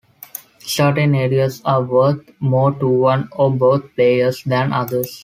Certain 0.65 1.13
areas 1.13 1.61
are 1.63 1.83
worth 1.83 2.27
more 2.39 2.71
to 2.71 2.87
one 2.89 3.29
or 3.33 3.51
both 3.55 3.93
players 3.93 4.41
than 4.45 4.73
others. 4.73 5.19